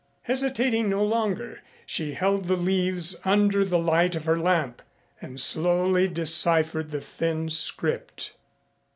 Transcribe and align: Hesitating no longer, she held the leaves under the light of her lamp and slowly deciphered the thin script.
Hesitating 0.23 0.89
no 0.89 1.05
longer, 1.05 1.61
she 1.85 2.13
held 2.13 2.45
the 2.45 2.55
leaves 2.55 3.17
under 3.23 3.63
the 3.63 3.77
light 3.77 4.15
of 4.15 4.25
her 4.25 4.39
lamp 4.39 4.81
and 5.21 5.39
slowly 5.39 6.07
deciphered 6.07 6.89
the 6.89 6.99
thin 7.01 7.49
script. 7.51 8.33